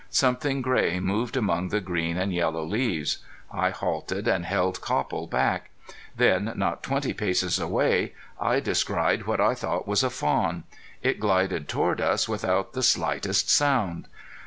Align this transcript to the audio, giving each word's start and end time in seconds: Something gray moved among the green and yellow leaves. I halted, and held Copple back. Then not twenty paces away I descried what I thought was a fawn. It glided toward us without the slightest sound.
Something 0.09 0.63
gray 0.63 0.99
moved 0.99 1.37
among 1.37 1.69
the 1.69 1.79
green 1.79 2.17
and 2.17 2.33
yellow 2.33 2.63
leaves. 2.63 3.19
I 3.51 3.69
halted, 3.69 4.27
and 4.27 4.47
held 4.47 4.81
Copple 4.81 5.27
back. 5.27 5.69
Then 6.15 6.53
not 6.55 6.81
twenty 6.81 7.13
paces 7.13 7.59
away 7.59 8.15
I 8.39 8.61
descried 8.61 9.27
what 9.27 9.39
I 9.39 9.53
thought 9.53 9.87
was 9.87 10.01
a 10.01 10.09
fawn. 10.09 10.63
It 11.03 11.19
glided 11.19 11.67
toward 11.67 12.01
us 12.01 12.27
without 12.27 12.73
the 12.73 12.81
slightest 12.81 13.47
sound. 13.51 14.07